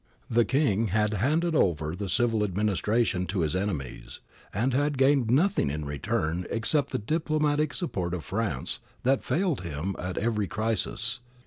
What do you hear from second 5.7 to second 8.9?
return except the diplomatic support of France